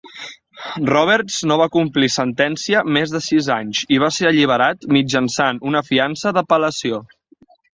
Roberts 0.91 1.35
no 1.51 1.57
va 1.61 1.67
complir 1.75 2.09
sentència 2.13 2.81
més 2.97 3.13
de 3.17 3.21
sis 3.25 3.51
anys, 3.57 3.83
i 3.97 4.01
va 4.07 4.09
ser 4.17 4.27
alliberat 4.31 4.89
mitjançant 4.99 5.61
una 5.73 5.85
fiança 5.91 6.33
d'apel·lació. 6.41 7.03